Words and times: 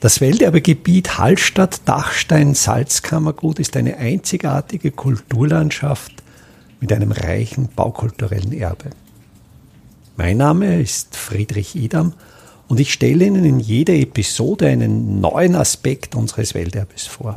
Das 0.00 0.20
Welterbegebiet 0.20 1.18
Hallstatt-Dachstein-Salzkammergut 1.18 3.58
ist 3.58 3.76
eine 3.76 3.96
einzigartige 3.96 4.92
Kulturlandschaft 4.92 6.12
mit 6.78 6.92
einem 6.92 7.10
reichen 7.10 7.68
baukulturellen 7.74 8.52
Erbe. 8.52 8.90
Mein 10.16 10.36
Name 10.36 10.80
ist 10.80 11.16
Friedrich 11.16 11.74
Idam 11.74 12.12
und 12.68 12.78
ich 12.78 12.92
stelle 12.92 13.24
Ihnen 13.24 13.44
in 13.44 13.58
jeder 13.58 13.94
Episode 13.94 14.68
einen 14.68 15.20
neuen 15.20 15.56
Aspekt 15.56 16.14
unseres 16.14 16.54
Welterbes 16.54 17.08
vor. 17.08 17.36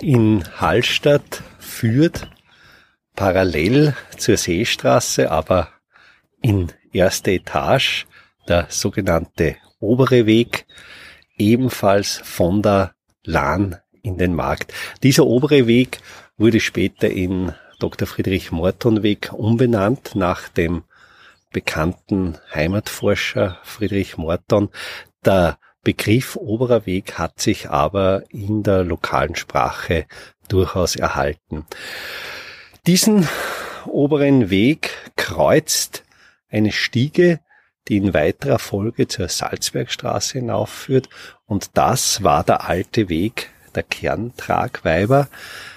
In 0.00 0.44
Hallstatt 0.58 1.42
führt 1.58 2.30
parallel 3.16 3.96
zur 4.16 4.36
Seestraße, 4.36 5.28
aber 5.28 5.70
in 6.40 6.70
erster 6.92 7.32
Etage 7.32 8.06
der 8.48 8.66
sogenannte 8.68 9.56
obere 9.78 10.26
Weg, 10.26 10.66
ebenfalls 11.36 12.20
von 12.24 12.62
der 12.62 12.94
Lahn 13.24 13.76
in 14.02 14.18
den 14.18 14.34
Markt. 14.34 14.72
Dieser 15.02 15.26
obere 15.26 15.66
Weg 15.66 16.00
wurde 16.36 16.60
später 16.60 17.10
in 17.10 17.54
Dr. 17.78 18.06
Friedrich 18.06 18.52
Morton 18.52 19.02
Weg 19.02 19.32
umbenannt 19.32 20.14
nach 20.14 20.48
dem 20.48 20.84
bekannten 21.52 22.38
Heimatforscher 22.54 23.58
Friedrich 23.62 24.16
Morton. 24.16 24.68
Der 25.24 25.58
Begriff 25.82 26.36
oberer 26.36 26.84
Weg 26.84 27.18
hat 27.18 27.40
sich 27.40 27.70
aber 27.70 28.24
in 28.28 28.62
der 28.62 28.84
lokalen 28.84 29.34
Sprache 29.34 30.06
durchaus 30.48 30.94
erhalten. 30.96 31.64
Diesen 32.86 33.26
oberen 33.86 34.50
Weg 34.50 34.90
kreuzt 35.16 36.04
eine 36.50 36.72
Stiege, 36.72 37.40
die 37.88 37.96
in 37.96 38.14
weiterer 38.14 38.58
Folge 38.58 39.08
zur 39.08 39.28
Salzbergstraße 39.28 40.38
hinaufführt. 40.38 41.08
Und 41.46 41.70
das 41.74 42.22
war 42.22 42.44
der 42.44 42.68
alte 42.68 43.08
Weg 43.08 43.50
der 43.74 43.82
Kerntragweiber. 43.82 45.28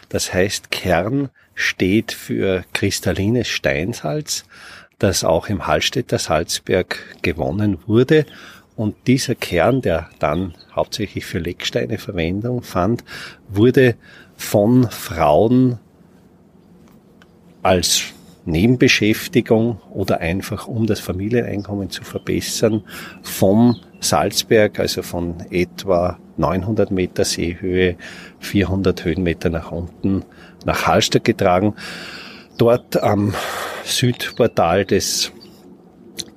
Das 0.09 0.33
heißt, 0.33 0.71
Kern 0.71 1.29
steht 1.55 2.11
für 2.11 2.65
kristallines 2.73 3.47
Steinsalz, 3.47 4.45
das 4.99 5.23
auch 5.23 5.49
im 5.49 5.67
Hallstätter 5.67 6.19
Salzberg 6.19 6.99
gewonnen 7.21 7.79
wurde. 7.87 8.25
Und 8.75 8.95
dieser 9.07 9.35
Kern, 9.35 9.81
der 9.81 10.09
dann 10.19 10.55
hauptsächlich 10.75 11.25
für 11.25 11.39
Lecksteine 11.39 11.97
Verwendung 11.99 12.63
fand, 12.63 13.03
wurde 13.47 13.95
von 14.35 14.89
Frauen 14.89 15.79
als 17.61 18.13
Nebenbeschäftigung 18.45 19.79
oder 19.91 20.19
einfach 20.19 20.67
um 20.67 20.85
das 20.85 20.99
Familieneinkommen 20.99 21.89
zu 21.89 22.03
verbessern, 22.03 22.83
vom 23.21 23.77
Salzberg, 23.99 24.79
also 24.79 25.01
von 25.01 25.37
etwa 25.49 26.17
900 26.37 26.91
Meter 26.91 27.25
Seehöhe, 27.25 27.95
400 28.39 29.05
Höhenmeter 29.05 29.49
nach 29.49 29.71
unten, 29.71 30.23
nach 30.65 30.87
Hallstatt 30.87 31.23
getragen. 31.23 31.75
Dort 32.57 33.01
am 33.01 33.33
Südportal 33.83 34.85
des 34.85 35.31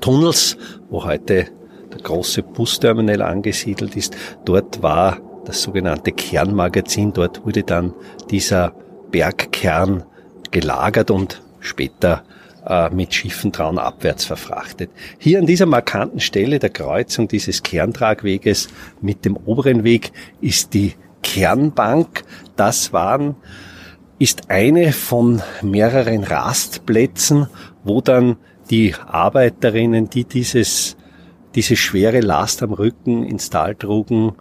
Tunnels, 0.00 0.56
wo 0.88 1.04
heute 1.04 1.46
der 1.92 2.00
große 2.02 2.42
Busterminal 2.42 3.22
angesiedelt 3.22 3.96
ist, 3.96 4.16
dort 4.44 4.82
war 4.82 5.18
das 5.44 5.62
sogenannte 5.62 6.12
Kernmagazin. 6.12 7.12
Dort 7.12 7.44
wurde 7.44 7.62
dann 7.62 7.94
dieser 8.30 8.74
Bergkern 9.10 10.04
gelagert 10.50 11.10
und 11.10 11.42
später 11.66 12.22
äh, 12.66 12.90
mit 12.90 13.14
Schiffen 13.14 13.52
trauen 13.52 13.78
abwärts 13.78 14.24
verfrachtet. 14.24 14.90
Hier 15.18 15.38
an 15.38 15.46
dieser 15.46 15.66
markanten 15.66 16.20
Stelle 16.20 16.58
der 16.58 16.70
Kreuzung 16.70 17.28
dieses 17.28 17.62
Kerntragweges 17.62 18.68
mit 19.00 19.24
dem 19.24 19.36
oberen 19.36 19.84
Weg 19.84 20.12
ist 20.40 20.74
die 20.74 20.94
Kernbank. 21.22 22.24
Das 22.56 22.92
waren 22.92 23.36
ist 24.18 24.50
eine 24.50 24.92
von 24.92 25.42
mehreren 25.62 26.24
Rastplätzen, 26.24 27.48
wo 27.84 28.00
dann 28.00 28.36
die 28.70 28.94
Arbeiterinnen, 28.94 30.08
die 30.08 30.24
dieses, 30.24 30.96
diese 31.54 31.76
schwere 31.76 32.20
Last 32.20 32.62
am 32.62 32.72
Rücken 32.72 33.24
ins 33.24 33.50
Tal 33.50 33.74
trugen, 33.74 34.32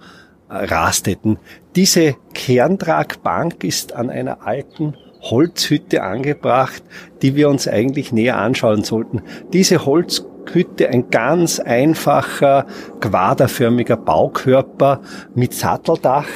äh, 0.49 0.53
rasteten. 0.65 1.39
Diese 1.75 2.15
Kerntragbank 2.33 3.63
ist 3.63 3.93
an 3.93 4.09
einer 4.09 4.47
alten 4.47 4.95
Holzhütte 5.25 6.03
angebracht, 6.03 6.83
die 7.21 7.35
wir 7.35 7.49
uns 7.49 7.67
eigentlich 7.67 8.11
näher 8.11 8.37
anschauen 8.37 8.83
sollten. 8.83 9.21
Diese 9.53 9.85
Holzhütte, 9.85 10.89
ein 10.89 11.09
ganz 11.09 11.59
einfacher, 11.59 12.65
quaderförmiger 12.99 13.97
Baukörper 13.97 15.01
mit 15.33 15.53
Satteldach, 15.53 16.27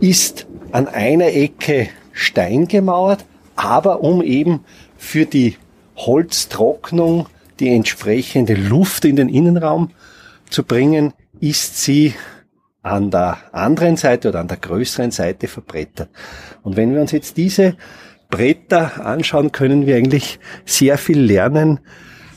ist 0.00 0.46
an 0.72 0.88
einer 0.88 1.28
Ecke 1.28 1.88
Stein 2.12 2.68
gemauert, 2.68 3.24
aber 3.56 4.02
um 4.02 4.22
eben 4.22 4.60
für 4.96 5.26
die 5.26 5.56
Holztrocknung 5.96 7.26
die 7.60 7.68
entsprechende 7.68 8.54
Luft 8.54 9.04
in 9.04 9.16
den 9.16 9.28
Innenraum 9.28 9.90
zu 10.50 10.62
bringen, 10.62 11.12
ist 11.40 11.82
sie 11.82 12.14
an 12.86 13.10
der 13.10 13.38
anderen 13.52 13.96
Seite 13.96 14.28
oder 14.28 14.40
an 14.40 14.48
der 14.48 14.58
größeren 14.58 15.10
Seite 15.10 15.48
verbrettert. 15.48 16.08
Und 16.62 16.76
wenn 16.76 16.94
wir 16.94 17.00
uns 17.00 17.12
jetzt 17.12 17.36
diese 17.36 17.76
Bretter 18.30 19.04
anschauen, 19.04 19.52
können 19.52 19.86
wir 19.86 19.96
eigentlich 19.96 20.38
sehr 20.64 20.96
viel 20.96 21.20
lernen, 21.20 21.80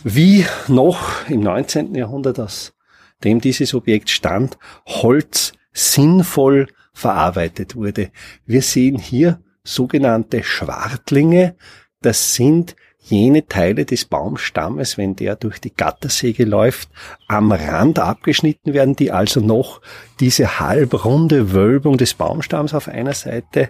wie 0.04 0.46
noch 0.68 1.30
im 1.30 1.42
19. 1.42 1.94
Jahrhundert, 1.94 2.40
aus 2.40 2.74
dem 3.24 3.42
dieses 3.42 3.74
Objekt 3.74 4.10
stand, 4.10 4.58
Holz 4.88 5.54
sinnvoll 5.72 6.68
verarbeitet 6.94 7.76
wurde. 7.76 8.12
Wir 8.46 8.62
sehen 8.62 8.98
hier 8.98 9.42
sogenannte 9.64 10.44
Schwartlinge. 10.44 11.56
Das 12.02 12.34
sind 12.34 12.76
jene 13.02 13.48
Teile 13.48 13.86
des 13.86 14.06
Baumstammes, 14.06 14.98
wenn 14.98 15.16
der 15.16 15.36
durch 15.36 15.60
die 15.60 15.74
Gattersäge 15.74 16.46
läuft, 16.46 16.90
am 17.28 17.52
Rand 17.52 18.00
abgeschnitten 18.00 18.74
werden, 18.74 18.96
die 18.96 19.12
also 19.12 19.40
noch 19.40 19.82
diese 20.20 20.60
halbrunde 20.60 21.54
Wölbung 21.54 21.98
des 21.98 22.14
Baumstamms 22.14 22.74
auf 22.74 22.88
einer 22.88 23.14
Seite 23.14 23.70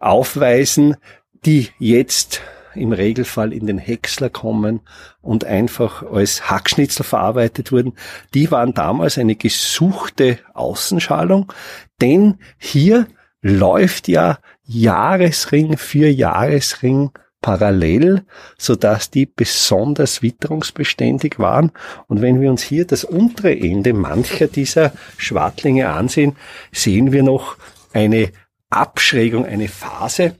aufweisen, 0.00 0.96
die 1.44 1.68
jetzt 1.78 2.42
im 2.74 2.92
Regelfall 2.92 3.52
in 3.52 3.66
den 3.66 3.78
Häcksler 3.78 4.30
kommen 4.30 4.80
und 5.20 5.44
einfach 5.44 6.02
als 6.02 6.50
Hackschnitzel 6.50 7.04
verarbeitet 7.04 7.72
wurden, 7.72 7.94
die 8.34 8.50
waren 8.50 8.74
damals 8.74 9.18
eine 9.18 9.36
gesuchte 9.36 10.38
Außenschalung, 10.54 11.52
denn 12.00 12.38
hier 12.58 13.06
läuft 13.40 14.08
ja 14.08 14.38
Jahresring 14.64 15.76
für 15.76 16.08
Jahresring 16.08 17.10
parallel, 17.40 18.24
so 18.56 18.74
dass 18.74 19.10
die 19.10 19.26
besonders 19.26 20.22
witterungsbeständig 20.22 21.38
waren. 21.38 21.72
Und 22.06 22.20
wenn 22.20 22.40
wir 22.40 22.50
uns 22.50 22.62
hier 22.62 22.86
das 22.86 23.04
untere 23.04 23.56
Ende 23.56 23.92
mancher 23.92 24.48
dieser 24.48 24.92
Schwartlinge 25.16 25.88
ansehen, 25.88 26.36
sehen 26.72 27.12
wir 27.12 27.22
noch 27.22 27.56
eine 27.92 28.32
Abschrägung, 28.70 29.44
eine 29.44 29.68
Phase. 29.68 30.36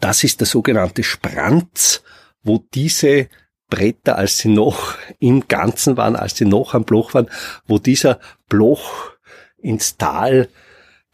Das 0.00 0.24
ist 0.24 0.40
der 0.40 0.46
sogenannte 0.46 1.02
Spranz, 1.02 2.02
wo 2.42 2.64
diese 2.74 3.28
Bretter, 3.68 4.16
als 4.16 4.38
sie 4.38 4.48
noch 4.48 4.96
im 5.18 5.48
Ganzen 5.48 5.96
waren, 5.96 6.16
als 6.16 6.36
sie 6.36 6.44
noch 6.44 6.74
am 6.74 6.84
Bloch 6.84 7.14
waren, 7.14 7.30
wo 7.66 7.78
dieser 7.78 8.20
Bloch 8.48 9.12
ins 9.58 9.96
Tal 9.96 10.48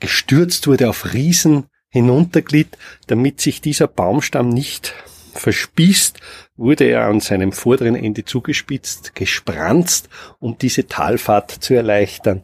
gestürzt 0.01 0.67
wurde 0.67 0.89
auf 0.89 1.13
Riesen 1.13 1.67
hinunterglitt, 1.89 2.77
damit 3.07 3.41
sich 3.41 3.61
dieser 3.61 3.87
Baumstamm 3.87 4.49
nicht 4.49 4.95
verspießt, 5.35 6.21
wurde 6.57 6.85
er 6.85 7.07
an 7.07 7.21
seinem 7.21 7.53
vorderen 7.53 7.95
Ende 7.95 8.25
zugespitzt, 8.25 9.15
gespranzt, 9.15 10.09
um 10.39 10.59
diese 10.59 10.87
Talfahrt 10.87 11.51
zu 11.51 11.75
erleichtern. 11.75 12.43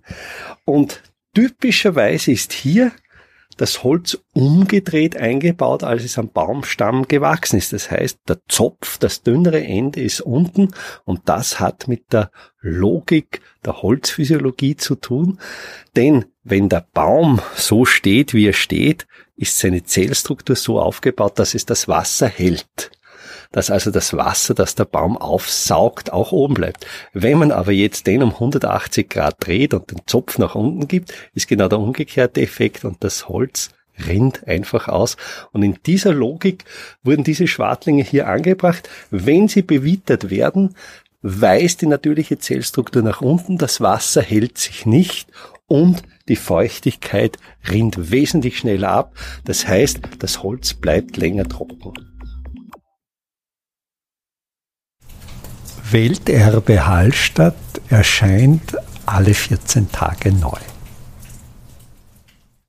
Und 0.65 1.03
typischerweise 1.35 2.33
ist 2.33 2.53
hier 2.53 2.93
das 3.57 3.85
Holz 3.85 4.19
umgedreht 4.33 5.17
eingebaut, 5.17 5.85
als 5.85 6.03
es 6.03 6.19
am 6.19 6.29
Baumstamm 6.29 7.07
gewachsen 7.07 7.57
ist. 7.57 7.73
Das 7.73 7.91
heißt, 7.91 8.19
der 8.29 8.41
Zopf, 8.49 8.99
das 8.99 9.23
dünnere 9.23 9.63
Ende 9.63 10.01
ist 10.03 10.21
unten 10.21 10.75
und 11.05 11.21
das 11.27 11.61
hat 11.61 11.87
mit 11.87 12.13
der 12.13 12.31
Logik 12.61 13.43
der 13.65 13.83
Holzphysiologie 13.83 14.77
zu 14.77 14.97
tun. 14.97 15.39
Denn 15.95 16.25
wenn 16.45 16.69
der 16.69 16.87
Baum 16.93 17.41
so 17.57 17.85
steht, 17.87 18.35
wie 18.35 18.47
er 18.47 18.53
steht, 18.53 19.07
ist 19.37 19.59
seine 19.59 19.83
Zellstruktur 19.83 20.55
so 20.55 20.79
aufgebaut, 20.79 21.39
dass 21.39 21.55
es 21.55 21.67
das 21.67 21.89
Wasser 21.89 22.29
hält. 22.29 22.91
Dass 23.51 23.71
also 23.71 23.91
das 23.91 24.13
Wasser, 24.15 24.53
das 24.55 24.75
der 24.75 24.85
Baum 24.85 25.17
aufsaugt, 25.17 26.13
auch 26.13 26.33
oben 26.33 26.55
bleibt. 26.55 26.87
Wenn 27.13 27.39
man 27.39 27.51
aber 27.51 27.73
jetzt 27.73 28.07
den 28.07 28.23
um 28.23 28.33
180 28.33 29.09
Grad 29.09 29.37
dreht 29.41 29.75
und 29.75 29.91
den 29.91 30.03
Zopf 30.07 30.39
nach 30.39 30.55
unten 30.55 30.87
gibt, 30.87 31.15
ist 31.35 31.49
genau 31.49 31.69
der 31.69 31.79
umgekehrte 31.79 32.43
Effekt 32.43 32.85
und 32.85 33.03
das 33.03 33.29
Holz 33.29 33.71
rinnt 34.07 34.47
einfach 34.47 34.89
aus. 34.89 35.17
Und 35.53 35.63
in 35.63 35.79
dieser 35.87 36.13
Logik 36.13 36.65
wurden 37.05 37.25
diese 37.25 37.47
Schwartlinge 37.47 38.03
hier 38.03 38.29
angebracht. 38.29 38.89
Wenn 39.11 39.49
sie 39.49 39.63
bewittert 39.63 40.31
werden, 40.31 40.75
weist 41.23 41.81
die 41.81 41.87
natürliche 41.87 42.39
Zellstruktur 42.39 43.03
nach 43.03 43.23
unten, 43.23 43.57
das 43.57 43.81
Wasser 43.81 44.21
hält 44.21 44.59
sich 44.59 44.85
nicht 44.85 45.29
und 45.67 46.03
die 46.29 46.37
Feuchtigkeit 46.37 47.39
rinnt 47.69 48.11
wesentlich 48.11 48.59
schneller 48.59 48.91
ab. 48.91 49.15
Das 49.45 49.67
heißt, 49.67 50.01
das 50.19 50.43
Holz 50.43 50.75
bleibt 50.75 51.17
länger 51.17 51.45
trocken. 51.45 51.93
Welterbe 55.91 56.87
Hallstatt 56.87 57.55
erscheint 57.89 58.77
alle 59.07 59.35
14 59.35 59.93
Tage 59.93 60.33
neu. 60.33 60.59